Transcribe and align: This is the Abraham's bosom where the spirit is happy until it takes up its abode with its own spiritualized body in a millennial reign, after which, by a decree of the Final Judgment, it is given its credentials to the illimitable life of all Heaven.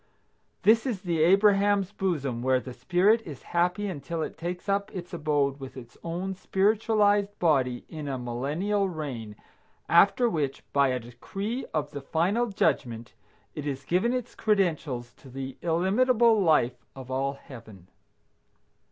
This 0.63 0.87
is 0.87 1.01
the 1.03 1.21
Abraham's 1.21 1.91
bosom 1.91 2.41
where 2.41 2.59
the 2.59 2.73
spirit 2.73 3.21
is 3.23 3.43
happy 3.53 3.85
until 3.85 4.23
it 4.23 4.35
takes 4.35 4.67
up 4.67 4.89
its 4.95 5.13
abode 5.13 5.59
with 5.59 5.77
its 5.77 5.95
own 6.03 6.33
spiritualized 6.33 7.37
body 7.37 7.85
in 7.87 8.07
a 8.07 8.17
millennial 8.17 8.89
reign, 8.89 9.35
after 9.87 10.27
which, 10.27 10.63
by 10.73 10.87
a 10.87 10.99
decree 10.99 11.67
of 11.71 11.91
the 11.91 12.01
Final 12.01 12.47
Judgment, 12.47 13.13
it 13.53 13.67
is 13.67 13.85
given 13.85 14.11
its 14.11 14.33
credentials 14.33 15.13
to 15.17 15.29
the 15.29 15.55
illimitable 15.61 16.41
life 16.41 16.83
of 16.95 17.11
all 17.11 17.33
Heaven. 17.33 17.87